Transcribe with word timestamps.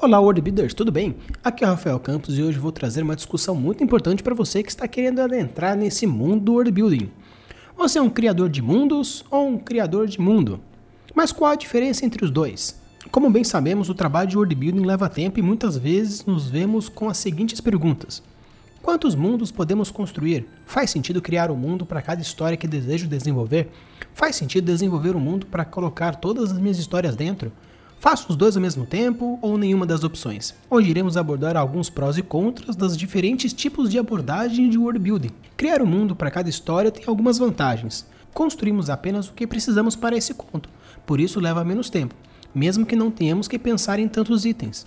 Olá, 0.00 0.20
World 0.20 0.40
Builders, 0.40 0.74
tudo 0.74 0.92
bem? 0.92 1.16
Aqui 1.42 1.64
é 1.64 1.66
o 1.66 1.70
Rafael 1.70 1.98
Campos 1.98 2.38
e 2.38 2.42
hoje 2.44 2.56
vou 2.56 2.70
trazer 2.70 3.02
uma 3.02 3.16
discussão 3.16 3.56
muito 3.56 3.82
importante 3.82 4.22
para 4.22 4.32
você 4.32 4.62
que 4.62 4.70
está 4.70 4.86
querendo 4.86 5.20
adentrar 5.20 5.76
nesse 5.76 6.06
mundo 6.06 6.44
do 6.44 6.52
World 6.52 6.70
Building. 6.70 7.10
Você 7.76 7.98
é 7.98 8.02
um 8.02 8.08
criador 8.08 8.48
de 8.48 8.62
mundos 8.62 9.24
ou 9.28 9.48
um 9.48 9.58
criador 9.58 10.06
de 10.06 10.20
mundo? 10.20 10.60
Mas 11.16 11.32
qual 11.32 11.50
a 11.50 11.56
diferença 11.56 12.06
entre 12.06 12.24
os 12.24 12.30
dois? 12.30 12.80
Como 13.10 13.28
bem 13.28 13.42
sabemos, 13.42 13.88
o 13.88 13.94
trabalho 13.94 14.28
de 14.28 14.36
World 14.36 14.54
Building 14.54 14.86
leva 14.86 15.08
tempo 15.08 15.40
e 15.40 15.42
muitas 15.42 15.76
vezes 15.76 16.24
nos 16.24 16.48
vemos 16.48 16.88
com 16.88 17.08
as 17.08 17.18
seguintes 17.18 17.60
perguntas. 17.60 18.22
Quantos 18.80 19.16
mundos 19.16 19.50
podemos 19.50 19.90
construir? 19.90 20.46
Faz 20.64 20.90
sentido 20.90 21.20
criar 21.20 21.50
um 21.50 21.56
mundo 21.56 21.84
para 21.84 22.00
cada 22.00 22.22
história 22.22 22.56
que 22.56 22.68
desejo 22.68 23.08
desenvolver? 23.08 23.68
Faz 24.14 24.36
sentido 24.36 24.64
desenvolver 24.64 25.16
um 25.16 25.20
mundo 25.20 25.46
para 25.46 25.64
colocar 25.64 26.14
todas 26.14 26.52
as 26.52 26.58
minhas 26.58 26.78
histórias 26.78 27.16
dentro? 27.16 27.50
Faço 28.00 28.26
os 28.30 28.36
dois 28.36 28.56
ao 28.56 28.62
mesmo 28.62 28.86
tempo 28.86 29.40
ou 29.42 29.58
nenhuma 29.58 29.84
das 29.84 30.04
opções? 30.04 30.54
Hoje 30.70 30.88
iremos 30.88 31.16
abordar 31.16 31.56
alguns 31.56 31.90
prós 31.90 32.16
e 32.16 32.22
contras 32.22 32.76
dos 32.76 32.96
diferentes 32.96 33.52
tipos 33.52 33.90
de 33.90 33.98
abordagem 33.98 34.70
de 34.70 34.78
world 34.78 35.00
building. 35.00 35.30
Criar 35.56 35.82
um 35.82 35.86
mundo 35.86 36.14
para 36.14 36.30
cada 36.30 36.48
história 36.48 36.92
tem 36.92 37.02
algumas 37.08 37.38
vantagens. 37.38 38.06
Construímos 38.32 38.88
apenas 38.88 39.28
o 39.28 39.32
que 39.32 39.48
precisamos 39.48 39.96
para 39.96 40.16
esse 40.16 40.32
conto, 40.32 40.68
por 41.04 41.18
isso 41.18 41.40
leva 41.40 41.64
menos 41.64 41.90
tempo, 41.90 42.14
mesmo 42.54 42.86
que 42.86 42.94
não 42.94 43.10
tenhamos 43.10 43.48
que 43.48 43.58
pensar 43.58 43.98
em 43.98 44.06
tantos 44.06 44.44
itens. 44.44 44.86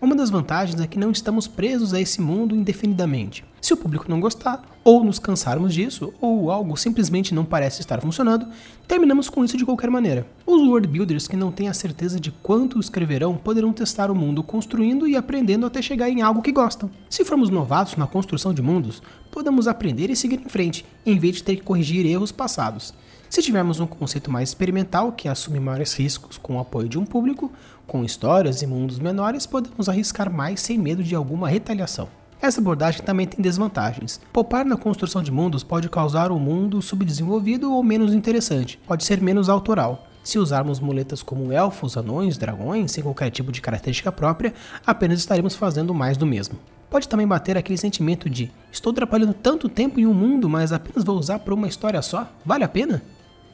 Uma 0.00 0.14
das 0.14 0.30
vantagens 0.30 0.80
é 0.80 0.86
que 0.86 0.98
não 0.98 1.10
estamos 1.10 1.48
presos 1.48 1.92
a 1.92 2.00
esse 2.00 2.20
mundo 2.20 2.54
indefinidamente. 2.54 3.44
Se 3.60 3.74
o 3.74 3.76
público 3.76 4.06
não 4.08 4.20
gostar, 4.20 4.62
ou 4.84 5.02
nos 5.02 5.18
cansarmos 5.18 5.74
disso, 5.74 6.14
ou 6.20 6.52
algo 6.52 6.76
simplesmente 6.76 7.34
não 7.34 7.44
parece 7.44 7.80
estar 7.80 8.00
funcionando, 8.00 8.46
terminamos 8.86 9.28
com 9.28 9.44
isso 9.44 9.56
de 9.56 9.64
qualquer 9.64 9.90
maneira. 9.90 10.24
Os 10.46 10.62
world 10.62 10.86
builders 10.86 11.26
que 11.26 11.36
não 11.36 11.50
têm 11.50 11.68
a 11.68 11.74
certeza 11.74 12.20
de 12.20 12.30
quanto 12.30 12.78
escreverão 12.78 13.36
poderão 13.36 13.72
testar 13.72 14.08
o 14.08 14.14
mundo 14.14 14.40
construindo 14.40 15.08
e 15.08 15.16
aprendendo 15.16 15.66
até 15.66 15.82
chegar 15.82 16.08
em 16.08 16.22
algo 16.22 16.42
que 16.42 16.52
gostam. 16.52 16.88
Se 17.10 17.24
formos 17.24 17.50
novatos 17.50 17.96
na 17.96 18.06
construção 18.06 18.54
de 18.54 18.62
mundos, 18.62 19.02
podemos 19.32 19.66
aprender 19.66 20.10
e 20.10 20.16
seguir 20.16 20.40
em 20.40 20.48
frente, 20.48 20.86
em 21.04 21.18
vez 21.18 21.36
de 21.36 21.42
ter 21.42 21.56
que 21.56 21.62
corrigir 21.62 22.06
erros 22.06 22.30
passados. 22.30 22.94
Se 23.30 23.42
tivermos 23.42 23.78
um 23.78 23.86
conceito 23.86 24.30
mais 24.30 24.48
experimental, 24.48 25.12
que 25.12 25.28
assume 25.28 25.60
maiores 25.60 25.92
riscos 25.92 26.38
com 26.38 26.56
o 26.56 26.60
apoio 26.60 26.88
de 26.88 26.98
um 26.98 27.04
público, 27.04 27.52
com 27.86 28.02
histórias 28.02 28.62
e 28.62 28.66
mundos 28.66 28.98
menores, 28.98 29.46
podemos 29.46 29.88
arriscar 29.88 30.32
mais 30.32 30.60
sem 30.60 30.78
medo 30.78 31.02
de 31.02 31.14
alguma 31.14 31.48
retaliação. 31.48 32.08
Essa 32.40 32.60
abordagem 32.60 33.02
também 33.02 33.26
tem 33.26 33.42
desvantagens. 33.42 34.20
Poupar 34.32 34.64
na 34.64 34.76
construção 34.76 35.22
de 35.22 35.30
mundos 35.30 35.62
pode 35.62 35.88
causar 35.90 36.32
um 36.32 36.38
mundo 36.38 36.80
subdesenvolvido 36.80 37.72
ou 37.72 37.82
menos 37.82 38.14
interessante, 38.14 38.78
pode 38.86 39.04
ser 39.04 39.20
menos 39.20 39.48
autoral. 39.48 40.06
Se 40.22 40.38
usarmos 40.38 40.80
muletas 40.80 41.22
como 41.22 41.52
elfos, 41.52 41.96
anões, 41.96 42.38
dragões, 42.38 42.92
sem 42.92 43.02
qualquer 43.02 43.30
tipo 43.30 43.52
de 43.52 43.60
característica 43.60 44.12
própria, 44.12 44.54
apenas 44.86 45.18
estaremos 45.18 45.54
fazendo 45.54 45.92
mais 45.92 46.16
do 46.16 46.26
mesmo. 46.26 46.58
Pode 46.88 47.08
também 47.08 47.26
bater 47.26 47.56
aquele 47.56 47.78
sentimento 47.78 48.30
de 48.30 48.50
estou 48.72 48.92
trabalhando 48.92 49.34
tanto 49.34 49.68
tempo 49.68 50.00
em 50.00 50.06
um 50.06 50.14
mundo, 50.14 50.48
mas 50.48 50.72
apenas 50.72 51.04
vou 51.04 51.18
usar 51.18 51.40
para 51.40 51.54
uma 51.54 51.68
história 51.68 52.00
só? 52.00 52.26
Vale 52.44 52.64
a 52.64 52.68
pena? 52.68 53.02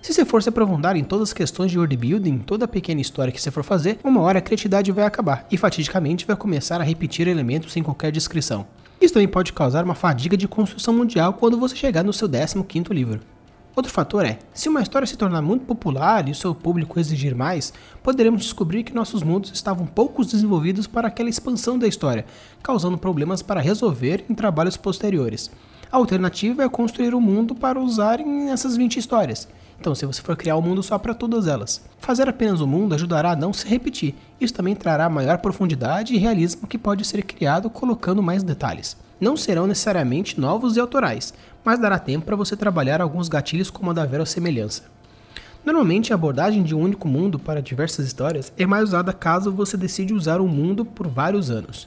Se 0.05 0.13
você 0.13 0.23
for 0.23 0.43
se 0.43 0.51
aprofundar 0.51 0.97
em 0.97 1.03
todas 1.03 1.31
as 1.31 1.33
questões 1.33 1.71
de 1.71 1.79
world 1.79 1.97
building, 1.97 2.37
toda 2.37 2.69
pequena 2.69 3.01
história 3.01 3.33
que 3.33 3.41
você 3.41 3.51
for 3.51 3.65
fazer, 3.65 3.99
uma 4.05 4.21
hora 4.21 4.39
a 4.39 4.43
criatividade 4.43 4.93
vai 4.93 5.07
acabar 5.07 5.47
e 5.51 5.57
fatidicamente 5.57 6.27
vai 6.27 6.37
começar 6.37 6.79
a 6.79 6.85
repetir 6.85 7.27
elementos 7.27 7.73
sem 7.73 7.83
qualquer 7.83 8.13
descrição. 8.13 8.67
Isso 9.01 9.15
também 9.15 9.27
pode 9.27 9.55
causar 9.55 9.83
uma 9.83 9.95
fadiga 9.95 10.37
de 10.37 10.47
construção 10.47 10.93
mundial 10.93 11.33
quando 11.33 11.59
você 11.59 11.75
chegar 11.75 12.05
no 12.05 12.13
seu 12.13 12.29
15º 12.29 12.93
livro. 12.93 13.21
Outro 13.75 13.91
fator 13.91 14.27
é, 14.27 14.41
se 14.53 14.69
uma 14.69 14.83
história 14.83 15.07
se 15.07 15.17
tornar 15.17 15.41
muito 15.41 15.65
popular 15.65 16.29
e 16.29 16.33
o 16.33 16.35
seu 16.35 16.55
público 16.55 17.01
exigir 17.01 17.35
mais, 17.35 17.73
poderemos 18.03 18.43
descobrir 18.43 18.85
que 18.85 18.95
nossos 18.95 19.23
mundos 19.23 19.53
estavam 19.55 19.87
poucos 19.87 20.27
desenvolvidos 20.27 20.87
para 20.87 21.09
aquela 21.09 21.31
expansão 21.31 21.79
da 21.79 21.89
história, 21.89 22.27
causando 22.63 22.99
problemas 22.99 23.41
para 23.41 23.59
resolver 23.59 24.23
em 24.29 24.35
trabalhos 24.35 24.77
posteriores. 24.77 25.51
A 25.91 25.97
alternativa 25.97 26.63
é 26.63 26.69
construir 26.69 27.15
um 27.15 27.23
mundo 27.23 27.55
para 27.55 27.81
usar 27.81 28.19
nessas 28.19 28.77
20 28.77 28.99
histórias, 28.99 29.49
então, 29.85 29.95
se 29.95 30.07
você 30.07 30.23
for 30.23 30.35
criar 30.35 30.57
um 30.57 30.63
mundo 30.63 30.83
só 30.83 30.97
para 30.97 31.13
todas 31.13 31.47
elas, 31.47 31.85
fazer 31.99 32.27
apenas 32.27 32.63
o 32.63 32.65
um 32.65 32.67
mundo 32.67 32.95
ajudará 32.95 33.33
a 33.33 33.37
não 33.37 33.53
se 33.53 33.69
repetir. 33.69 34.15
Isso 34.41 34.55
também 34.55 34.75
trará 34.75 35.11
maior 35.11 35.37
profundidade 35.37 36.15
e 36.15 36.17
realismo 36.17 36.67
que 36.67 36.79
pode 36.79 37.07
ser 37.07 37.23
criado 37.23 37.69
colocando 37.69 38.23
mais 38.23 38.43
detalhes. 38.43 38.97
Não 39.21 39.37
serão 39.37 39.67
necessariamente 39.67 40.41
novos 40.41 40.75
e 40.75 40.81
autorais, 40.81 41.35
mas 41.63 41.79
dará 41.79 41.99
tempo 41.99 42.25
para 42.25 42.35
você 42.35 42.57
trabalhar 42.57 43.03
alguns 43.03 43.29
gatilhos 43.29 43.69
como 43.69 43.91
a 43.91 43.93
da 43.93 44.07
verossemelhança. 44.07 44.85
Normalmente, 45.63 46.15
a 46.15 46.17
abordagem 46.17 46.63
de 46.63 46.75
um 46.75 46.81
único 46.81 47.07
mundo 47.07 47.39
para 47.39 47.61
diversas 47.61 48.07
histórias 48.07 48.55
é 48.57 48.65
mais 48.65 48.85
usada 48.85 49.13
caso 49.13 49.53
você 49.53 49.77
decide 49.77 50.15
usar 50.15 50.41
um 50.41 50.49
mundo 50.49 50.87
por 50.87 51.07
vários 51.07 51.51
anos. 51.51 51.87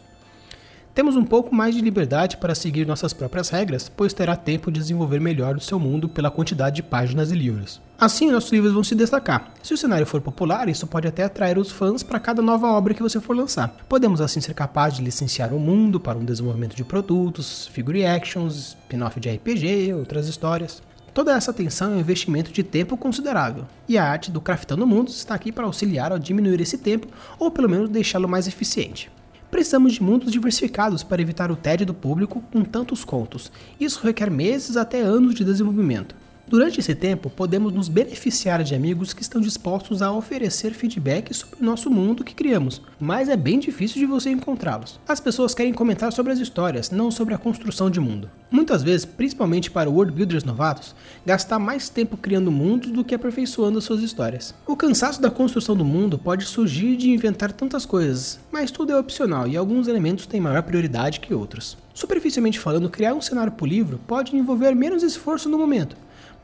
Temos 0.97 1.15
um 1.15 1.23
pouco 1.23 1.53
mais 1.53 1.75
de 1.75 1.81
liberdade 1.81 2.37
para 2.37 2.55
seguir 2.55 2.87
nossas 2.87 3.13
próprias 3.13 3.49
regras, 3.49 3.87
pois 3.87 4.13
terá 4.13 4.35
tempo 4.35 4.71
de 4.71 4.79
desenvolver 4.79 5.21
melhor 5.21 5.55
o 5.55 5.61
seu 5.61 5.79
mundo 5.79 6.09
pela 6.09 6.31
quantidade 6.31 6.77
de 6.77 6.81
páginas 6.81 7.31
e 7.31 7.35
livros. 7.35 7.79
Assim, 7.99 8.31
nossos 8.31 8.51
livros 8.51 8.73
vão 8.73 8.83
se 8.83 8.95
destacar. 8.95 9.53
Se 9.61 9.75
o 9.75 9.77
cenário 9.77 10.07
for 10.07 10.21
popular, 10.21 10.67
isso 10.67 10.87
pode 10.87 11.07
até 11.07 11.23
atrair 11.23 11.59
os 11.59 11.69
fãs 11.69 12.01
para 12.01 12.19
cada 12.19 12.41
nova 12.41 12.65
obra 12.71 12.95
que 12.95 13.03
você 13.03 13.21
for 13.21 13.35
lançar. 13.35 13.77
Podemos 13.87 14.21
assim 14.21 14.41
ser 14.41 14.55
capazes 14.55 14.97
de 14.97 15.03
licenciar 15.03 15.53
o 15.53 15.59
mundo 15.59 15.99
para 15.99 16.17
um 16.17 16.25
desenvolvimento 16.25 16.75
de 16.75 16.83
produtos, 16.83 17.67
figure 17.67 18.03
actions, 18.03 18.69
spin-off 18.69 19.19
de 19.19 19.29
RPG, 19.29 19.93
outras 19.93 20.27
histórias. 20.27 20.81
Toda 21.13 21.31
essa 21.31 21.51
atenção 21.51 21.91
é 21.91 21.97
um 21.97 21.99
investimento 21.99 22.51
de 22.51 22.63
tempo 22.63 22.97
considerável, 22.97 23.65
e 23.87 23.99
a 23.99 24.03
arte 24.03 24.31
do 24.31 24.41
Craftando 24.41 24.87
Mundos 24.87 25.15
está 25.17 25.35
aqui 25.35 25.51
para 25.51 25.65
auxiliar 25.65 26.11
a 26.11 26.17
diminuir 26.17 26.59
esse 26.59 26.79
tempo 26.79 27.07
ou 27.37 27.51
pelo 27.51 27.69
menos 27.69 27.87
deixá-lo 27.87 28.27
mais 28.27 28.47
eficiente. 28.47 29.11
Precisamos 29.49 29.93
de 29.93 30.03
mundos 30.03 30.31
diversificados 30.31 31.03
para 31.03 31.21
evitar 31.21 31.49
o 31.51 31.55
tédio 31.55 31.85
do 31.85 31.93
público 31.93 32.43
com 32.51 32.63
tantos 32.63 33.05
contos. 33.05 33.51
Isso 33.79 34.01
requer 34.03 34.29
meses 34.29 34.75
até 34.75 34.99
anos 34.99 35.33
de 35.33 35.45
desenvolvimento. 35.45 36.15
Durante 36.49 36.79
esse 36.79 36.95
tempo, 36.95 37.29
podemos 37.29 37.73
nos 37.73 37.89
beneficiar 37.89 38.63
de 38.63 38.73
amigos 38.73 39.11
que 39.11 39.21
estão 39.21 39.41
dispostos 39.41 40.01
a 40.01 40.13
oferecer 40.13 40.71
feedback 40.71 41.33
sobre 41.33 41.57
o 41.59 41.65
nosso 41.65 41.89
mundo 41.89 42.23
que 42.23 42.33
criamos, 42.33 42.81
mas 42.97 43.27
é 43.27 43.35
bem 43.35 43.59
difícil 43.59 43.99
de 43.99 44.05
você 44.05 44.29
encontrá-los. 44.29 44.97
As 45.05 45.19
pessoas 45.19 45.53
querem 45.53 45.73
comentar 45.73 46.13
sobre 46.13 46.31
as 46.31 46.39
histórias, 46.39 46.89
não 46.89 47.11
sobre 47.11 47.33
a 47.33 47.37
construção 47.37 47.89
de 47.89 47.99
mundo. 47.99 48.31
Muitas 48.49 48.81
vezes, 48.81 49.03
principalmente 49.03 49.69
para 49.69 49.89
world 49.89 50.13
builders 50.13 50.45
novatos, 50.45 50.95
gastar 51.25 51.59
mais 51.59 51.89
tempo 51.89 52.15
criando 52.15 52.49
mundos 52.49 52.91
do 52.91 53.03
que 53.03 53.13
aperfeiçoando 53.13 53.81
suas 53.81 54.01
histórias. 54.01 54.55
O 54.65 54.77
cansaço 54.77 55.21
da 55.21 55.29
construção 55.29 55.75
do 55.75 55.83
mundo 55.83 56.17
pode 56.17 56.45
surgir 56.45 56.95
de 56.95 57.09
inventar 57.09 57.51
tantas 57.51 57.85
coisas, 57.85 58.39
mas 58.49 58.71
tudo 58.71 58.93
é 58.93 58.97
opcional 58.97 59.49
e 59.49 59.57
alguns 59.57 59.89
elementos 59.89 60.25
têm 60.25 60.39
maior 60.39 60.63
prioridade 60.63 61.19
que 61.19 61.33
outros. 61.33 61.77
Superficialmente 61.93 62.57
falando, 62.57 62.89
criar 62.89 63.15
um 63.15 63.21
cenário 63.21 63.51
por 63.51 63.67
livro 63.67 63.99
pode 64.07 64.33
envolver 64.33 64.73
menos 64.73 65.03
esforço 65.03 65.49
no 65.49 65.57
momento, 65.57 65.97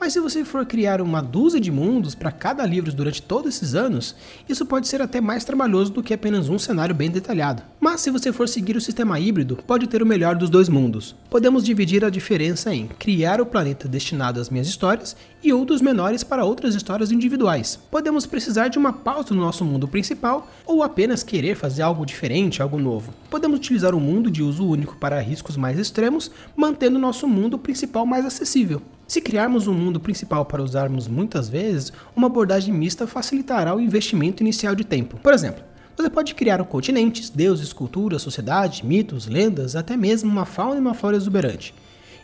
mas 0.03 0.11
se 0.11 0.19
você 0.19 0.43
for 0.43 0.65
criar 0.65 0.99
uma 0.99 1.21
dúzia 1.21 1.61
de 1.61 1.71
mundos 1.71 2.13
para 2.13 2.29
cada 2.29 2.65
livro 2.65 2.91
durante 2.91 3.21
todos 3.21 3.55
esses 3.55 3.73
anos, 3.73 4.13
isso 4.49 4.65
pode 4.65 4.85
ser 4.85 5.01
até 5.01 5.21
mais 5.21 5.45
trabalhoso 5.45 5.93
do 5.93 6.03
que 6.03 6.13
apenas 6.13 6.49
um 6.49 6.59
cenário 6.59 6.93
bem 6.93 7.09
detalhado. 7.09 7.63
Mas 7.79 8.01
se 8.01 8.11
você 8.11 8.33
for 8.33 8.49
seguir 8.49 8.75
o 8.75 8.81
sistema 8.81 9.17
híbrido, 9.17 9.55
pode 9.65 9.87
ter 9.87 10.03
o 10.03 10.05
melhor 10.05 10.35
dos 10.35 10.49
dois 10.49 10.67
mundos. 10.67 11.15
Podemos 11.29 11.63
dividir 11.63 12.03
a 12.03 12.09
diferença 12.09 12.75
em 12.75 12.85
criar 12.85 13.39
o 13.39 13.45
planeta 13.45 13.87
destinado 13.87 14.41
às 14.41 14.49
minhas 14.49 14.67
histórias 14.67 15.15
e 15.41 15.53
outros 15.53 15.81
menores 15.81 16.21
para 16.21 16.43
outras 16.43 16.75
histórias 16.75 17.09
individuais. 17.09 17.79
Podemos 17.89 18.25
precisar 18.25 18.67
de 18.67 18.77
uma 18.77 18.91
pausa 18.91 19.33
no 19.33 19.39
nosso 19.39 19.63
mundo 19.63 19.87
principal 19.87 20.49
ou 20.65 20.83
apenas 20.83 21.23
querer 21.23 21.55
fazer 21.55 21.81
algo 21.81 22.05
diferente, 22.05 22.61
algo 22.61 22.77
novo. 22.77 23.13
Podemos 23.29 23.57
utilizar 23.57 23.95
um 23.95 24.01
mundo 24.01 24.29
de 24.29 24.43
uso 24.43 24.67
único 24.67 24.97
para 24.97 25.21
riscos 25.21 25.55
mais 25.55 25.79
extremos, 25.79 26.29
mantendo 26.57 26.99
nosso 26.99 27.25
mundo 27.25 27.57
principal 27.57 28.05
mais 28.05 28.25
acessível. 28.25 28.81
Se 29.13 29.21
criarmos 29.21 29.67
um 29.67 29.75
mundo 29.75 29.99
principal 29.99 30.43
para 30.43 30.63
usarmos 30.63 31.07
muitas 31.07 31.47
vezes, 31.47 31.93
uma 32.15 32.25
abordagem 32.25 32.73
mista 32.73 33.05
facilitará 33.05 33.75
o 33.75 33.79
investimento 33.79 34.41
inicial 34.41 34.73
de 34.73 34.83
tempo. 34.83 35.17
Por 35.17 35.31
exemplo, 35.35 35.63
você 35.95 36.09
pode 36.09 36.33
criar 36.33 36.59
um 36.59 36.65
continentes, 36.65 37.29
deuses, 37.29 37.71
culturas, 37.71 38.23
sociedade, 38.23 38.83
mitos, 38.83 39.27
lendas, 39.27 39.75
até 39.75 39.95
mesmo 39.95 40.31
uma 40.31 40.45
fauna 40.45 40.77
e 40.77 40.79
uma 40.79 40.95
flora 40.95 41.15
exuberante. 41.15 41.75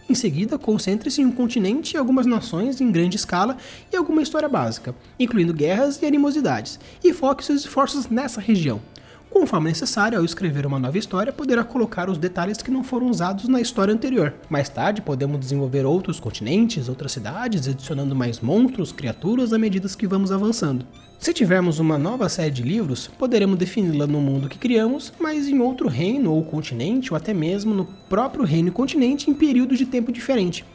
Em 0.10 0.16
seguida, 0.16 0.58
concentre-se 0.58 1.22
em 1.22 1.26
um 1.26 1.32
continente 1.32 1.94
e 1.94 1.98
algumas 1.98 2.26
nações 2.26 2.82
em 2.82 2.92
grande 2.92 3.18
escala 3.18 3.56
e 3.94 3.96
alguma 3.96 4.24
história 4.24 4.50
básica, 4.50 4.96
incluindo 5.20 5.54
guerras 5.54 6.02
e 6.02 6.08
animosidades, 6.08 6.80
e 7.04 7.14
foque 7.14 7.46
seus 7.46 7.62
esforços 7.62 8.08
nessa 8.08 8.42
região. 8.42 8.82
Conforme 9.30 9.70
necessário, 9.70 10.18
ao 10.18 10.26
escrever 10.26 10.66
uma 10.66 10.80
nova 10.80 10.98
história, 10.98 11.32
poderá 11.32 11.64
colocar 11.64 12.10
os 12.10 12.18
detalhes 12.18 12.62
que 12.62 12.72
não 12.72 12.84
foram 12.84 13.08
usados 13.08 13.48
na 13.48 13.62
história 13.62 13.94
anterior. 13.94 14.34
Mais 14.50 14.68
tarde, 14.68 15.02
podemos 15.02 15.40
desenvolver 15.40 15.86
outros 15.86 16.20
continentes, 16.20 16.90
outras 16.90 17.12
cidades, 17.12 17.68
adicionando 17.68 18.16
mais 18.16 18.40
monstros, 18.40 18.92
criaturas 18.92 19.54
à 19.54 19.58
medida 19.58 19.88
que 19.90 20.08
vamos 20.08 20.32
avançando. 20.32 20.86
Se 21.20 21.34
tivermos 21.34 21.80
uma 21.80 21.98
nova 21.98 22.28
série 22.28 22.52
de 22.52 22.64
livros, 22.64 23.08
poderemos 23.08 23.58
defini-la 23.58 24.08
no 24.08 24.20
mundo 24.20 24.50
que 24.50 24.58
criamos, 24.58 25.14
mas 25.20 25.48
em 25.48 25.60
outro 25.60 25.88
reino 25.88 26.34
ou 26.34 26.44
continente, 26.44 27.12
ou 27.12 27.18
até 27.18 27.34
mesmo 27.34 27.74
no 27.74 27.86
próprio 28.08 28.46
reino 28.46 28.70
e 28.70 28.72
continente 28.72 29.30
em 29.30 29.34
períodos 29.34 29.78
de 29.78 29.86
tempo 29.86 30.12
diferente. 30.12 30.66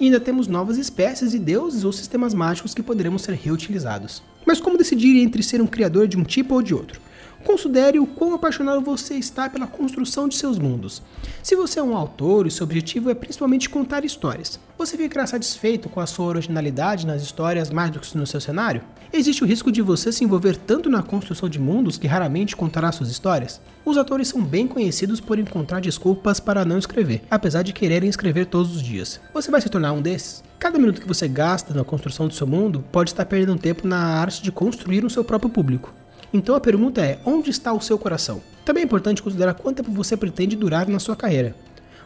E 0.00 0.04
ainda 0.04 0.20
temos 0.20 0.46
novas 0.46 0.78
espécies 0.78 1.32
de 1.32 1.38
deuses 1.38 1.84
ou 1.84 1.92
sistemas 1.92 2.32
mágicos 2.32 2.72
que 2.72 2.82
poderemos 2.82 3.22
ser 3.22 3.34
reutilizados. 3.34 4.22
Mas 4.46 4.60
como 4.60 4.78
decidir 4.78 5.20
entre 5.20 5.42
ser 5.42 5.60
um 5.60 5.66
criador 5.66 6.06
de 6.06 6.16
um 6.16 6.22
tipo 6.22 6.54
ou 6.54 6.62
de 6.62 6.72
outro? 6.72 7.00
Considere 7.44 7.98
o 7.98 8.06
quão 8.06 8.34
apaixonado 8.34 8.80
você 8.80 9.14
está 9.14 9.48
pela 9.48 9.66
construção 9.66 10.28
de 10.28 10.36
seus 10.36 10.58
mundos. 10.58 11.02
Se 11.42 11.54
você 11.54 11.78
é 11.78 11.82
um 11.82 11.96
autor 11.96 12.46
e 12.46 12.50
seu 12.50 12.64
objetivo 12.64 13.10
é 13.10 13.14
principalmente 13.14 13.70
contar 13.70 14.04
histórias, 14.04 14.58
você 14.76 14.96
ficará 14.96 15.26
satisfeito 15.26 15.88
com 15.88 16.00
a 16.00 16.06
sua 16.06 16.26
originalidade 16.26 17.06
nas 17.06 17.22
histórias 17.22 17.70
mais 17.70 17.90
do 17.90 18.00
que 18.00 18.18
no 18.18 18.26
seu 18.26 18.40
cenário? 18.40 18.82
Existe 19.12 19.42
o 19.42 19.46
risco 19.46 19.72
de 19.72 19.80
você 19.80 20.12
se 20.12 20.22
envolver 20.22 20.56
tanto 20.56 20.90
na 20.90 21.02
construção 21.02 21.48
de 21.48 21.58
mundos 21.58 21.96
que 21.96 22.06
raramente 22.06 22.54
contará 22.54 22.92
suas 22.92 23.08
histórias? 23.08 23.60
Os 23.84 23.96
atores 23.96 24.28
são 24.28 24.42
bem 24.44 24.68
conhecidos 24.68 25.18
por 25.18 25.38
encontrar 25.38 25.80
desculpas 25.80 26.38
para 26.38 26.64
não 26.64 26.76
escrever, 26.76 27.22
apesar 27.30 27.62
de 27.62 27.72
quererem 27.72 28.10
escrever 28.10 28.46
todos 28.46 28.76
os 28.76 28.82
dias. 28.82 29.18
Você 29.32 29.50
vai 29.50 29.62
se 29.62 29.70
tornar 29.70 29.92
um 29.92 30.02
desses? 30.02 30.44
Cada 30.58 30.78
minuto 30.78 31.00
que 31.00 31.08
você 31.08 31.26
gasta 31.26 31.72
na 31.72 31.84
construção 31.84 32.28
do 32.28 32.34
seu 32.34 32.46
mundo 32.46 32.84
pode 32.92 33.10
estar 33.10 33.24
perdendo 33.24 33.58
tempo 33.58 33.86
na 33.86 33.98
arte 33.98 34.42
de 34.42 34.52
construir 34.52 35.04
o 35.04 35.10
seu 35.10 35.24
próprio 35.24 35.48
público. 35.48 35.94
Então 36.32 36.54
a 36.54 36.60
pergunta 36.60 37.00
é: 37.00 37.18
onde 37.24 37.50
está 37.50 37.72
o 37.72 37.80
seu 37.80 37.98
coração? 37.98 38.42
Também 38.64 38.82
é 38.82 38.84
importante 38.84 39.22
considerar 39.22 39.54
quanto 39.54 39.78
tempo 39.78 39.90
você 39.90 40.16
pretende 40.16 40.56
durar 40.56 40.86
na 40.88 40.98
sua 40.98 41.16
carreira. 41.16 41.54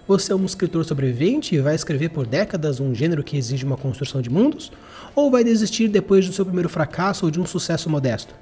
Você 0.07 0.33
é 0.33 0.37
um 0.37 0.45
escritor 0.45 0.85
sobrevivente 0.85 1.55
e 1.55 1.61
vai 1.61 1.75
escrever 1.75 2.11
por 2.11 2.27
décadas 2.27 2.81
um 2.81 2.95
gênero 2.95 3.23
que 3.23 3.37
exige 3.37 3.65
uma 3.65 3.77
construção 3.77 4.21
de 4.21 4.29
mundos? 4.29 4.73
Ou 5.15 5.31
vai 5.31 5.45
desistir 5.45 5.89
depois 5.89 6.27
do 6.27 6.33
seu 6.33 6.45
primeiro 6.45 6.69
fracasso 6.69 7.25
ou 7.25 7.31
de 7.31 7.41
um 7.41 7.47
sucesso 7.47 7.89
modesto? 7.89 8.35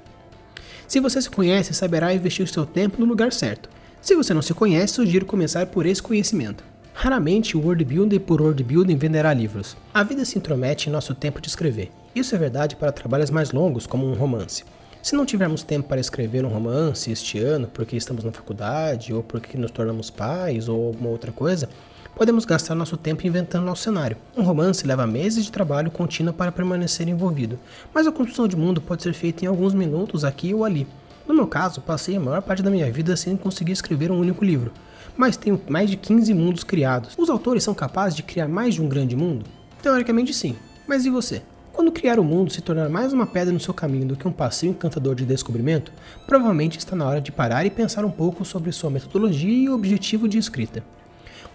Se 0.87 0.99
você 0.99 1.21
se 1.21 1.29
conhece, 1.29 1.73
saberá 1.73 2.13
investir 2.13 2.43
o 2.43 2.47
seu 2.47 2.65
tempo 2.65 2.99
no 2.99 3.05
lugar 3.05 3.31
certo. 3.31 3.69
Se 4.01 4.15
você 4.15 4.33
não 4.33 4.41
se 4.41 4.53
conhece, 4.53 4.95
sugiro 4.95 5.25
começar 5.25 5.67
por 5.67 5.85
esse 5.85 6.01
conhecimento. 6.01 6.63
Raramente 6.93 7.55
o 7.55 7.65
word 7.65 7.85
building 7.85 8.19
por 8.19 8.41
word 8.41 8.63
building 8.63 8.97
venderá 8.97 9.33
livros. 9.33 9.77
A 9.93 10.03
vida 10.03 10.25
se 10.25 10.37
intromete 10.37 10.89
em 10.89 10.91
nosso 10.91 11.15
tempo 11.15 11.39
de 11.39 11.47
escrever. 11.47 11.91
Isso 12.13 12.35
é 12.35 12.37
verdade 12.37 12.75
para 12.75 12.91
trabalhos 12.91 13.29
mais 13.29 13.51
longos, 13.51 13.87
como 13.87 14.05
um 14.05 14.13
romance. 14.13 14.63
Se 15.01 15.15
não 15.15 15.25
tivermos 15.25 15.63
tempo 15.63 15.89
para 15.89 15.99
escrever 15.99 16.45
um 16.45 16.49
romance 16.49 17.11
este 17.11 17.39
ano, 17.39 17.67
porque 17.67 17.97
estamos 17.97 18.23
na 18.23 18.31
faculdade, 18.31 19.11
ou 19.11 19.23
porque 19.23 19.57
nos 19.57 19.71
tornamos 19.71 20.11
pais, 20.11 20.69
ou 20.69 20.89
alguma 20.89 21.09
outra 21.09 21.31
coisa, 21.31 21.67
podemos 22.15 22.45
gastar 22.45 22.75
nosso 22.75 22.95
tempo 22.95 23.25
inventando 23.25 23.65
nosso 23.65 23.81
cenário. 23.81 24.15
Um 24.37 24.43
romance 24.43 24.85
leva 24.85 25.07
meses 25.07 25.43
de 25.43 25.51
trabalho 25.51 25.89
contínuo 25.89 26.31
para 26.31 26.51
permanecer 26.51 27.07
envolvido, 27.09 27.57
mas 27.91 28.05
a 28.05 28.11
construção 28.11 28.47
de 28.47 28.55
mundo 28.55 28.79
pode 28.79 29.01
ser 29.01 29.13
feita 29.13 29.43
em 29.43 29.47
alguns 29.47 29.73
minutos 29.73 30.23
aqui 30.23 30.53
ou 30.53 30.63
ali. 30.63 30.87
No 31.27 31.33
meu 31.33 31.47
caso, 31.47 31.81
passei 31.81 32.17
a 32.17 32.19
maior 32.19 32.43
parte 32.43 32.61
da 32.61 32.69
minha 32.69 32.91
vida 32.91 33.17
sem 33.17 33.35
conseguir 33.35 33.71
escrever 33.71 34.11
um 34.11 34.19
único 34.19 34.45
livro, 34.45 34.71
mas 35.17 35.35
tenho 35.35 35.59
mais 35.67 35.89
de 35.89 35.97
15 35.97 36.31
mundos 36.35 36.63
criados. 36.63 37.15
Os 37.17 37.29
autores 37.29 37.63
são 37.63 37.73
capazes 37.73 38.15
de 38.15 38.21
criar 38.21 38.47
mais 38.47 38.75
de 38.75 38.81
um 38.83 38.87
grande 38.87 39.15
mundo? 39.15 39.47
Teoricamente 39.81 40.31
sim, 40.31 40.55
mas 40.87 41.07
e 41.07 41.09
você? 41.09 41.41
Quando 41.81 41.91
criar 41.91 42.19
o 42.19 42.23
mundo 42.23 42.51
se 42.51 42.61
tornar 42.61 42.89
mais 42.89 43.11
uma 43.11 43.25
pedra 43.25 43.51
no 43.51 43.59
seu 43.59 43.73
caminho 43.73 44.09
do 44.09 44.15
que 44.15 44.27
um 44.27 44.31
passeio 44.31 44.69
encantador 44.69 45.15
de 45.15 45.25
descobrimento, 45.25 45.91
provavelmente 46.27 46.77
está 46.77 46.95
na 46.95 47.07
hora 47.07 47.19
de 47.19 47.31
parar 47.31 47.65
e 47.65 47.71
pensar 47.71 48.05
um 48.05 48.11
pouco 48.11 48.45
sobre 48.45 48.71
sua 48.71 48.91
metodologia 48.91 49.63
e 49.63 49.67
objetivo 49.67 50.27
de 50.27 50.37
escrita. 50.37 50.83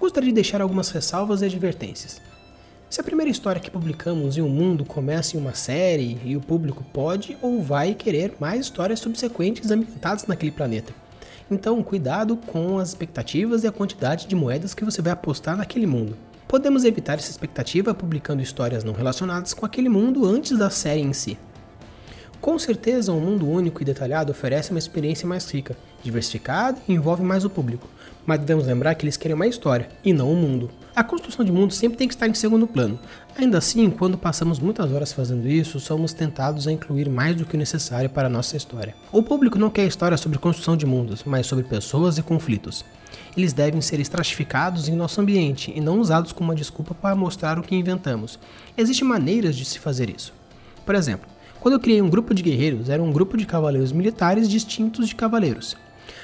Gostaria 0.00 0.30
de 0.30 0.34
deixar 0.34 0.60
algumas 0.60 0.90
ressalvas 0.90 1.42
e 1.42 1.44
advertências. 1.44 2.20
Se 2.90 3.00
a 3.00 3.04
primeira 3.04 3.30
história 3.30 3.60
que 3.60 3.70
publicamos 3.70 4.36
em 4.36 4.42
um 4.42 4.48
mundo 4.48 4.84
começa 4.84 5.36
em 5.36 5.40
uma 5.40 5.54
série 5.54 6.18
e 6.24 6.36
o 6.36 6.40
público 6.40 6.82
pode 6.92 7.38
ou 7.40 7.62
vai 7.62 7.94
querer 7.94 8.34
mais 8.40 8.62
histórias 8.62 8.98
subsequentes 8.98 9.70
ambientadas 9.70 10.26
naquele 10.26 10.50
planeta. 10.50 10.92
Então, 11.48 11.80
cuidado 11.84 12.36
com 12.36 12.80
as 12.80 12.88
expectativas 12.88 13.62
e 13.62 13.68
a 13.68 13.72
quantidade 13.72 14.26
de 14.26 14.34
moedas 14.34 14.74
que 14.74 14.84
você 14.84 15.00
vai 15.00 15.12
apostar 15.12 15.56
naquele 15.56 15.86
mundo. 15.86 16.16
Podemos 16.48 16.84
evitar 16.84 17.14
essa 17.14 17.30
expectativa 17.30 17.92
publicando 17.92 18.40
histórias 18.40 18.84
não 18.84 18.92
relacionadas 18.92 19.52
com 19.52 19.66
aquele 19.66 19.88
mundo 19.88 20.24
antes 20.24 20.56
da 20.56 20.70
série 20.70 21.00
em 21.00 21.12
si. 21.12 21.36
Com 22.40 22.56
certeza, 22.56 23.10
um 23.10 23.18
mundo 23.18 23.48
único 23.48 23.82
e 23.82 23.84
detalhado 23.84 24.30
oferece 24.30 24.70
uma 24.70 24.78
experiência 24.78 25.26
mais 25.26 25.50
rica, 25.50 25.76
diversificada 26.04 26.78
e 26.86 26.92
envolve 26.92 27.24
mais 27.24 27.44
o 27.44 27.50
público, 27.50 27.88
mas 28.24 28.38
devemos 28.38 28.64
lembrar 28.64 28.94
que 28.94 29.04
eles 29.04 29.16
querem 29.16 29.34
uma 29.34 29.48
história 29.48 29.88
e 30.04 30.12
não 30.12 30.30
um 30.30 30.36
mundo. 30.36 30.70
A 30.94 31.02
construção 31.02 31.44
de 31.44 31.50
mundo 31.50 31.74
sempre 31.74 31.98
tem 31.98 32.06
que 32.06 32.14
estar 32.14 32.28
em 32.28 32.34
segundo 32.34 32.68
plano. 32.68 32.96
Ainda 33.36 33.58
assim, 33.58 33.90
quando 33.90 34.16
passamos 34.16 34.60
muitas 34.60 34.92
horas 34.92 35.12
fazendo 35.12 35.48
isso, 35.48 35.80
somos 35.80 36.12
tentados 36.12 36.68
a 36.68 36.72
incluir 36.72 37.08
mais 37.08 37.34
do 37.34 37.44
que 37.44 37.56
o 37.56 37.58
necessário 37.58 38.08
para 38.08 38.28
a 38.28 38.30
nossa 38.30 38.56
história. 38.56 38.94
O 39.10 39.20
público 39.20 39.58
não 39.58 39.68
quer 39.68 39.84
histórias 39.84 40.20
sobre 40.20 40.38
construção 40.38 40.76
de 40.76 40.86
mundos, 40.86 41.24
mas 41.24 41.48
sobre 41.48 41.64
pessoas 41.64 42.18
e 42.18 42.22
conflitos 42.22 42.84
eles 43.36 43.52
devem 43.52 43.80
ser 43.80 44.00
estratificados 44.00 44.88
em 44.88 44.96
nosso 44.96 45.20
ambiente 45.20 45.72
e 45.74 45.80
não 45.80 46.00
usados 46.00 46.32
como 46.32 46.50
uma 46.50 46.56
desculpa 46.56 46.94
para 46.94 47.14
mostrar 47.14 47.58
o 47.58 47.62
que 47.62 47.74
inventamos. 47.74 48.38
Existem 48.76 49.06
maneiras 49.06 49.56
de 49.56 49.64
se 49.64 49.78
fazer 49.78 50.08
isso. 50.08 50.32
Por 50.84 50.94
exemplo, 50.94 51.28
quando 51.60 51.74
eu 51.74 51.80
criei 51.80 52.00
um 52.00 52.08
grupo 52.08 52.32
de 52.32 52.42
guerreiros, 52.42 52.88
era 52.88 53.02
um 53.02 53.12
grupo 53.12 53.36
de 53.36 53.44
cavaleiros 53.46 53.92
militares 53.92 54.48
distintos 54.48 55.08
de 55.08 55.14
cavaleiros. 55.14 55.76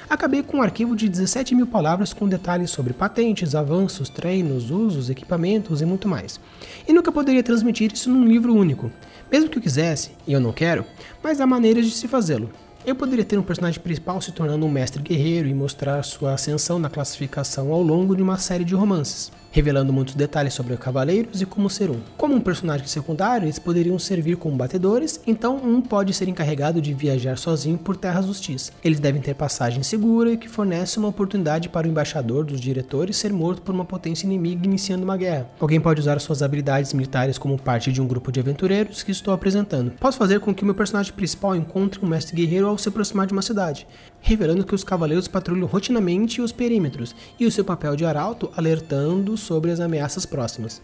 Acabei 0.09 0.43
com 0.43 0.57
um 0.57 0.61
arquivo 0.61 0.95
de 0.95 1.09
17 1.09 1.55
mil 1.55 1.67
palavras 1.67 2.13
com 2.13 2.27
detalhes 2.27 2.71
sobre 2.71 2.93
patentes, 2.93 3.55
avanços, 3.55 4.09
treinos, 4.09 4.69
usos, 4.69 5.09
equipamentos 5.09 5.81
e 5.81 5.85
muito 5.85 6.07
mais. 6.07 6.39
E 6.87 6.93
nunca 6.93 7.11
poderia 7.11 7.43
transmitir 7.43 7.91
isso 7.91 8.09
num 8.09 8.25
livro 8.25 8.53
único, 8.53 8.91
mesmo 9.31 9.49
que 9.49 9.57
eu 9.57 9.61
quisesse, 9.61 10.11
e 10.27 10.33
eu 10.33 10.39
não 10.39 10.53
quero, 10.53 10.85
mas 11.23 11.41
há 11.41 11.47
maneiras 11.47 11.85
de 11.85 11.91
se 11.91 12.07
fazê-lo. 12.07 12.49
Eu 12.85 12.95
poderia 12.95 13.23
ter 13.23 13.37
um 13.37 13.43
personagem 13.43 13.79
principal 13.79 14.19
se 14.19 14.33
tornando 14.33 14.65
um 14.65 14.69
mestre 14.69 15.01
guerreiro 15.01 15.47
e 15.47 15.53
mostrar 15.53 16.03
sua 16.03 16.33
ascensão 16.33 16.77
na 16.77 16.89
classificação 16.89 17.71
ao 17.71 17.81
longo 17.81 18.13
de 18.13 18.21
uma 18.21 18.37
série 18.37 18.65
de 18.65 18.75
romances 18.75 19.31
revelando 19.53 19.93
muitos 19.93 20.15
detalhes 20.15 20.55
sobre 20.55 20.75
cavaleiros 20.75 21.39
e 21.39 21.45
como 21.45 21.69
ser 21.69 21.91
um. 21.91 21.99
Como 22.17 22.33
um 22.33 22.41
personagem 22.41 22.87
secundário, 22.87 23.45
eles 23.45 23.59
poderiam 23.59 23.99
servir 23.99 24.35
como 24.35 24.57
batedores, 24.57 25.21
então 25.27 25.57
um 25.57 25.79
pode 25.79 26.11
ser 26.11 26.27
encarregado 26.27 26.81
de 26.81 26.91
viajar 26.91 27.37
sozinho 27.37 27.77
por 27.77 27.95
terras 27.95 28.27
hostis. 28.27 28.71
Eles 28.83 28.99
devem 28.99 29.21
ter 29.21 29.35
passagem 29.35 29.83
segura 29.83 30.31
e 30.31 30.37
que 30.37 30.49
fornece 30.49 30.97
uma 30.97 31.09
oportunidade 31.09 31.69
para 31.69 31.87
o 31.87 31.89
embaixador 31.89 32.43
dos 32.43 32.59
diretores 32.59 33.15
ser 33.15 33.31
morto 33.31 33.61
por 33.61 33.75
uma 33.75 33.85
potência 33.85 34.25
inimiga 34.25 34.65
iniciando 34.65 35.03
uma 35.03 35.15
guerra. 35.15 35.47
Alguém 35.59 35.79
pode 35.79 36.01
usar 36.01 36.19
suas 36.19 36.41
habilidades 36.41 36.91
militares 36.91 37.37
como 37.37 37.61
parte 37.61 37.91
de 37.91 38.01
um 38.01 38.07
grupo 38.07 38.31
de 38.31 38.39
aventureiros 38.39 39.03
que 39.03 39.11
estou 39.11 39.33
apresentando. 39.33 39.91
Posso 39.99 40.17
fazer 40.17 40.39
com 40.39 40.53
que 40.53 40.63
o 40.63 40.65
meu 40.65 40.73
personagem 40.73 41.13
principal 41.13 41.55
encontre 41.55 42.03
um 42.03 42.09
mestre 42.09 42.35
guerreiro 42.35 42.67
ao 42.67 42.77
se 42.79 42.89
aproximar 42.89 43.27
de 43.27 43.33
uma 43.33 43.43
cidade, 43.43 43.85
revelando 44.19 44.65
que 44.65 44.73
os 44.73 44.83
cavaleiros 44.83 45.27
patrulham 45.27 45.67
rotinamente 45.67 46.41
os 46.41 46.51
perímetros 46.51 47.15
e 47.39 47.45
o 47.45 47.51
seu 47.51 47.63
papel 47.63 47.95
de 47.95 48.03
arauto 48.03 48.49
alertando 48.55 49.37
sobre 49.43 49.71
as 49.71 49.79
ameaças 49.79 50.25
próximas. 50.25 50.81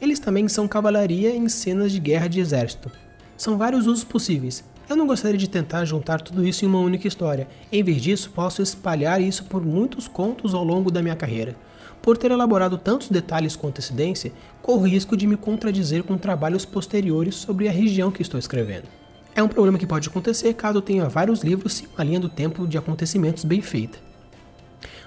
Eles 0.00 0.18
também 0.18 0.46
são 0.48 0.68
cavalaria 0.68 1.34
em 1.34 1.48
cenas 1.48 1.90
de 1.92 1.98
guerra 1.98 2.28
de 2.28 2.40
exército. 2.40 2.90
São 3.36 3.58
vários 3.58 3.86
usos 3.86 4.04
possíveis. 4.04 4.64
Eu 4.88 4.96
não 4.96 5.06
gostaria 5.06 5.38
de 5.38 5.48
tentar 5.48 5.84
juntar 5.84 6.20
tudo 6.20 6.46
isso 6.46 6.64
em 6.64 6.68
uma 6.68 6.80
única 6.80 7.08
história. 7.08 7.48
Em 7.72 7.82
vez 7.82 8.02
disso, 8.02 8.30
posso 8.30 8.60
espalhar 8.60 9.20
isso 9.20 9.44
por 9.44 9.64
muitos 9.64 10.06
contos 10.06 10.52
ao 10.52 10.62
longo 10.62 10.90
da 10.90 11.02
minha 11.02 11.16
carreira. 11.16 11.56
Por 12.02 12.18
ter 12.18 12.30
elaborado 12.30 12.76
tantos 12.76 13.08
detalhes 13.08 13.56
com 13.56 13.68
antecedência, 13.68 14.30
corro 14.60 14.86
risco 14.86 15.16
de 15.16 15.26
me 15.26 15.38
contradizer 15.38 16.02
com 16.02 16.18
trabalhos 16.18 16.66
posteriores 16.66 17.34
sobre 17.34 17.66
a 17.66 17.72
região 17.72 18.10
que 18.10 18.20
estou 18.20 18.38
escrevendo. 18.38 18.84
É 19.34 19.42
um 19.42 19.48
problema 19.48 19.78
que 19.78 19.86
pode 19.86 20.08
acontecer 20.08 20.52
caso 20.52 20.82
tenha 20.82 21.08
vários 21.08 21.42
livros 21.42 21.72
sem 21.72 21.88
uma 21.88 22.04
linha 22.04 22.20
do 22.20 22.28
tempo 22.28 22.68
de 22.68 22.76
acontecimentos 22.76 23.42
bem 23.42 23.62
feita. 23.62 23.98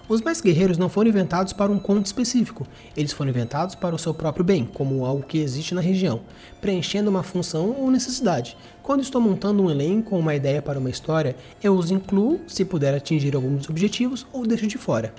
Os 0.10 0.22
mais 0.22 0.40
guerreiros 0.40 0.78
não 0.78 0.88
foram 0.88 1.10
inventados 1.10 1.52
para 1.52 1.70
um 1.70 1.78
conto 1.78 2.06
específico, 2.06 2.66
eles 2.96 3.12
foram 3.12 3.30
inventados 3.30 3.76
para 3.76 3.94
o 3.94 4.00
seu 4.00 4.14
próprio 4.14 4.46
bem, 4.46 4.64
como 4.64 5.06
algo 5.06 5.22
que 5.22 5.38
existe 5.38 5.76
na 5.76 5.82
região, 5.82 6.22
preenchendo 6.62 7.10
uma 7.10 7.24
função 7.24 7.76
ou 7.78 7.92
necessidade. 7.92 8.56
Quando 8.82 9.02
estou 9.02 9.20
montando 9.20 9.62
um 9.62 9.70
elenco 9.70 10.16
ou 10.16 10.22
uma 10.22 10.34
ideia 10.34 10.62
para 10.62 10.80
uma 10.80 10.90
história, 10.90 11.36
eu 11.62 11.74
os 11.74 11.92
incluo 11.92 12.40
se 12.48 12.64
puder 12.64 12.94
atingir 12.94 13.36
alguns 13.36 13.70
objetivos 13.70 14.26
ou 14.32 14.48
deixo 14.48 14.66
de 14.66 14.78
fora. 14.78 15.14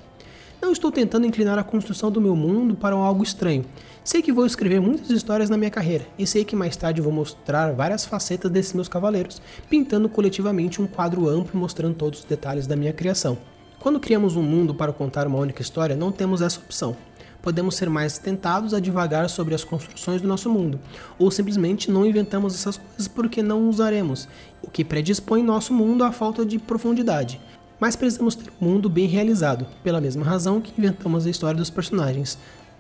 Não 0.59 0.73
estou 0.73 0.91
tentando 0.91 1.27
inclinar 1.27 1.59
a 1.59 1.63
construção 1.63 2.11
do 2.11 2.19
meu 2.19 2.35
mundo 2.35 2.75
para 2.75 2.97
algo 2.97 3.23
estranho. 3.23 3.67
Sei 4.03 4.23
que 4.23 4.33
vou 4.33 4.47
escrever 4.47 4.81
muitas 4.81 5.11
histórias 5.11 5.51
na 5.51 5.59
minha 5.59 5.71
carreira, 5.71 6.07
e 6.19 6.27
sei 6.27 6.47
que 6.47 6.57
mais 6.57 6.79
tarde 6.79 7.03
vou 7.03 7.13
mostrar 7.13 7.75
várias 7.75 8.07
facetas 8.07 8.51
desses 8.51 8.73
meus 8.73 8.89
cavaleiros, 8.89 9.43
pintando 9.69 10.09
coletivamente 10.09 10.81
um 10.81 10.87
quadro 10.87 11.29
amplo 11.29 11.61
mostrando 11.61 11.95
todos 11.95 12.21
os 12.21 12.25
detalhes 12.25 12.67
da 12.67 12.75
minha 12.75 12.95
criação. 12.95 13.37
Quando 13.81 14.01
criamos 14.01 14.35
um 14.35 14.43
mundo 14.43 14.75
para 14.75 14.93
contar 14.93 15.29
uma 15.29 15.39
única 15.39 15.63
história, 15.63 15.95
não 15.95 16.11
temos 16.11 16.43
essa 16.43 16.59
opção. 16.59 16.97
Podemos 17.41 17.77
ser 17.77 17.89
mais 17.89 18.19
tentados 18.19 18.75
a 18.75 18.81
divagar 18.81 19.31
sobre 19.31 19.55
as 19.55 19.63
construções 19.63 20.21
do 20.21 20.27
nosso 20.27 20.51
mundo, 20.51 20.81
ou 21.17 21.31
simplesmente 21.31 21.89
não 21.89 22.05
inventamos 22.05 22.57
essas 22.57 22.77
coisas 22.77 23.07
porque 23.07 23.41
não 23.41 23.69
usaremos, 23.69 24.29
o 24.61 24.69
que 24.69 24.85
predispõe 24.85 25.45
nosso 25.45 25.73
mundo 25.73 26.03
à 26.03 26.11
falta 26.11 26.45
de 26.45 26.59
profundidade. 26.59 27.41
Mas 27.79 27.95
precisamos 27.95 28.35
ter 28.35 28.51
um 28.61 28.65
mundo 28.65 28.91
bem 28.91 29.07
realizado, 29.07 29.65
pela 29.85 30.01
mesma 30.01 30.25
razão 30.25 30.61
que 30.61 30.73
inventamos 30.77 31.25
a 31.25 31.31
história 31.31 31.57
dos 31.57 31.71
personagens, 31.71 32.37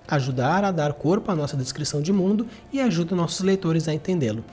ajudar 0.09 0.64
a 0.64 0.73
dar 0.73 0.93
corpo 0.95 1.31
à 1.31 1.37
nossa 1.37 1.57
descrição 1.57 2.02
de 2.02 2.12
mundo 2.12 2.45
e 2.73 2.81
ajuda 2.81 3.14
nossos 3.14 3.40
leitores 3.40 3.87
a 3.87 3.95
entendê-lo. 3.95 4.45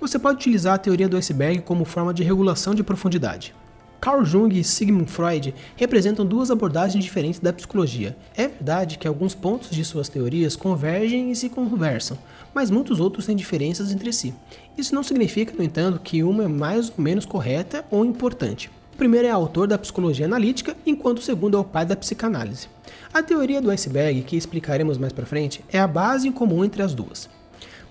Você 0.00 0.18
pode 0.18 0.38
utilizar 0.38 0.74
a 0.74 0.78
teoria 0.78 1.08
do 1.08 1.16
iceberg 1.16 1.60
como 1.60 1.84
forma 1.84 2.12
de 2.12 2.24
regulação 2.24 2.74
de 2.74 2.82
profundidade. 2.82 3.54
Carl 4.00 4.24
Jung 4.24 4.58
e 4.58 4.62
Sigmund 4.62 5.10
Freud 5.10 5.54
representam 5.76 6.24
duas 6.24 6.50
abordagens 6.50 7.04
diferentes 7.04 7.40
da 7.40 7.52
psicologia. 7.52 8.16
É 8.36 8.48
verdade 8.48 8.98
que 8.98 9.08
alguns 9.08 9.34
pontos 9.34 9.70
de 9.70 9.84
suas 9.84 10.08
teorias 10.08 10.56
convergem 10.56 11.30
e 11.30 11.36
se 11.36 11.48
conversam, 11.48 12.18
mas 12.54 12.70
muitos 12.70 13.00
outros 13.00 13.26
têm 13.26 13.34
diferenças 13.36 13.90
entre 13.90 14.12
si. 14.12 14.34
Isso 14.76 14.94
não 14.94 15.02
significa, 15.02 15.54
no 15.56 15.64
entanto, 15.64 16.00
que 16.00 16.22
uma 16.22 16.44
é 16.44 16.48
mais 16.48 16.90
ou 16.90 16.94
menos 16.98 17.24
correta 17.26 17.84
ou 17.90 18.04
importante. 18.04 18.70
O 18.94 18.96
primeiro 18.96 19.28
é 19.28 19.30
autor 19.30 19.66
da 19.66 19.76
psicologia 19.76 20.24
analítica, 20.24 20.76
enquanto 20.86 21.18
o 21.18 21.22
segundo 21.22 21.56
é 21.56 21.60
o 21.60 21.64
pai 21.64 21.84
da 21.84 21.96
psicanálise. 21.96 22.68
A 23.12 23.22
teoria 23.22 23.60
do 23.60 23.70
iceberg, 23.70 24.22
que 24.22 24.36
explicaremos 24.36 24.96
mais 24.96 25.12
para 25.12 25.26
frente, 25.26 25.62
é 25.70 25.78
a 25.78 25.86
base 25.86 26.28
em 26.28 26.32
comum 26.32 26.64
entre 26.64 26.82
as 26.82 26.94
duas. 26.94 27.28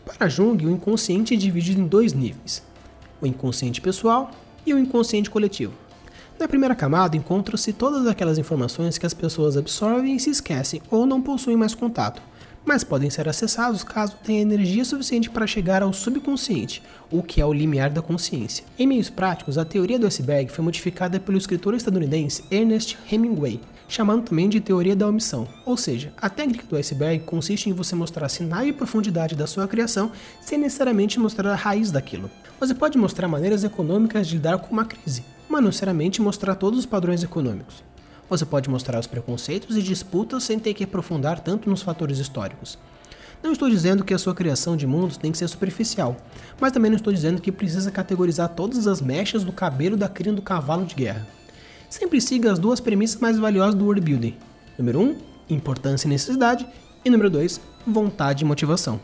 Para 0.06 0.28
Jung, 0.28 0.66
o 0.66 0.72
inconsciente 0.72 1.34
é 1.34 1.38
dividido 1.38 1.82
em 1.82 1.88
dois 1.88 2.14
níveis: 2.14 2.64
o 3.22 3.28
inconsciente 3.28 3.82
pessoal 3.82 4.32
e 4.66 4.74
o 4.74 4.80
inconsciente 4.80 5.30
coletivo. 5.30 5.74
Na 6.38 6.50
primeira 6.50 6.76
camada 6.76 7.16
encontram-se 7.16 7.72
todas 7.72 8.06
aquelas 8.06 8.38
informações 8.38 8.98
que 8.98 9.06
as 9.06 9.14
pessoas 9.14 9.56
absorvem 9.56 10.16
e 10.16 10.20
se 10.20 10.30
esquecem 10.30 10.82
ou 10.92 11.06
não 11.06 11.22
possuem 11.22 11.56
mais 11.56 11.74
contato, 11.74 12.22
mas 12.66 12.84
podem 12.84 13.10
ser 13.10 13.30
acessados 13.30 13.84
caso 13.84 14.18
tenha 14.22 14.42
energia 14.42 14.84
suficiente 14.84 15.30
para 15.30 15.48
chegar 15.48 15.82
ao 15.82 15.94
subconsciente, 15.94 16.84
o 17.10 17.24
que 17.24 17.40
é 17.40 17.46
o 17.46 17.54
limiar 17.54 17.90
da 17.90 18.02
consciência. 18.02 18.66
Em 18.78 18.86
meios 18.86 19.10
práticos, 19.10 19.58
a 19.58 19.64
teoria 19.64 19.98
do 19.98 20.08
iceberg 20.08 20.52
foi 20.52 20.64
modificada 20.64 21.22
pelo 21.22 21.38
escritor 21.38 21.74
estadunidense 21.74 22.44
Ernest 22.52 22.98
Hemingway, 23.10 23.62
chamando 23.88 24.24
também 24.24 24.50
de 24.50 24.60
teoria 24.60 24.96
da 24.96 25.08
omissão. 25.08 25.48
Ou 25.66 25.78
seja, 25.78 26.12
a 26.18 26.30
técnica 26.30 26.66
do 26.68 26.76
iceberg 26.76 27.24
consiste 27.24 27.70
em 27.70 27.74
você 27.74 27.96
mostrar 27.96 28.28
sinal 28.28 28.66
e 28.66 28.74
profundidade 28.74 29.36
da 29.36 29.48
sua 29.48 29.68
criação 29.70 30.12
sem 30.42 30.58
necessariamente 30.58 31.18
mostrar 31.18 31.52
a 31.52 31.56
raiz 31.56 31.92
daquilo. 31.92 32.30
Você 32.60 32.74
pode 32.74 32.98
mostrar 32.98 33.28
maneiras 33.28 33.64
econômicas 33.64 34.28
de 34.28 34.36
lidar 34.36 34.58
com 34.58 34.74
uma 34.74 34.86
crise, 34.86 35.24
mas 35.50 35.62
não 35.62 35.68
necessariamente 35.68 36.22
mostrar 36.22 36.56
todos 36.56 36.80
os 36.80 36.86
padrões 36.86 37.24
econômicos. 37.24 37.84
Você 38.30 38.46
pode 38.46 38.70
mostrar 38.70 39.00
os 39.00 39.08
preconceitos 39.08 39.78
e 39.78 39.84
disputas 39.84 40.44
sem 40.44 40.58
ter 40.58 40.74
que 40.74 40.84
aprofundar 40.84 41.40
tanto 41.40 41.70
nos 41.70 41.82
fatores 41.82 42.18
históricos. 42.18 42.78
Não 43.44 43.52
estou 43.52 43.70
dizendo 43.70 44.04
que 44.04 44.14
a 44.14 44.18
sua 44.18 44.34
criação 44.34 44.76
de 44.76 44.88
mundos 44.88 45.18
tem 45.18 45.32
que 45.32 45.38
ser 45.38 45.48
superficial, 45.48 46.18
mas 46.60 46.72
também 46.72 46.90
não 46.90 46.98
estou 46.98 47.14
dizendo 47.14 47.42
que 47.42 47.52
precisa 47.52 47.92
categorizar 47.92 48.50
todas 48.50 48.88
as 48.88 49.02
mechas 49.02 49.44
do 49.44 49.52
cabelo 49.52 49.96
da 49.96 50.10
crina 50.10 50.36
do 50.36 50.42
cavalo 50.42 50.86
de 50.86 50.96
guerra. 50.96 51.28
Sempre 51.88 52.20
siga 52.20 52.52
as 52.52 52.58
duas 52.58 52.80
premissas 52.80 53.22
mais 53.22 53.38
valiosas 53.38 53.76
do 53.76 53.86
world 53.86 54.02
building. 54.02 54.36
Número 54.78 55.00
1, 55.00 55.04
um, 55.04 55.18
importância 55.50 56.08
e 56.08 56.10
necessidade, 56.10 56.66
e 57.04 57.10
número 57.10 57.30
2, 57.30 57.62
vontade 57.86 58.44
e 58.44 58.48
motivação. 58.48 59.00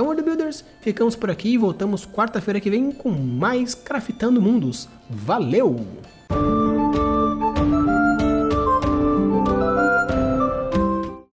Então, 0.00 0.08
World 0.08 0.22
Builders, 0.22 0.64
ficamos 0.80 1.14
por 1.14 1.30
aqui 1.30 1.50
e 1.50 1.58
voltamos 1.58 2.06
quarta-feira 2.06 2.58
que 2.58 2.70
vem 2.70 2.90
com 2.90 3.10
mais 3.10 3.74
Craftando 3.74 4.40
Mundos. 4.40 4.88
Valeu! 5.10 5.76